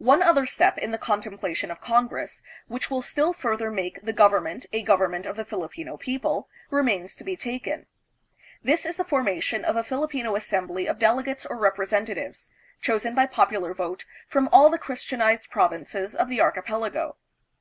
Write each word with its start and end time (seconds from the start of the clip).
One 0.00 0.24
other 0.24 0.44
step 0.44 0.76
in 0.78 0.90
the 0.90 0.98
con 0.98 1.22
316 1.22 1.68
THE 1.68 1.76
PHILIPPINES. 1.76 1.78
templation 1.78 1.78
of 1.78 1.86
Congress, 1.88 2.42
which 2.66 2.90
will 2.90 3.00
still 3.00 3.32
further 3.32 3.70
make 3.70 4.02
the 4.02 4.12
government 4.12 4.66
a 4.72 4.82
government 4.82 5.24
of 5.24 5.36
the 5.36 5.44
Filipino 5.44 5.96
people, 5.96 6.48
remains 6.70 7.14
to 7.14 7.22
be 7.22 7.36
taken. 7.36 7.86
This 8.64 8.84
is 8.84 8.96
the 8.96 9.04
formation 9.04 9.64
of 9.64 9.76
a 9.76 9.84
Filipino 9.84 10.34
assembly 10.34 10.88
of 10.88 10.98
delegates 10.98 11.46
or 11.46 11.56
representatives, 11.56 12.48
chosen 12.80 13.14
by 13.14 13.26
popular 13.26 13.72
vote 13.72 14.04
from 14.26 14.48
all 14.50 14.68
the 14.68 14.78
Christianized 14.82 15.48
provinces 15.48 16.16
of 16.16 16.28
the 16.28 16.40
archipelago. 16.40 17.14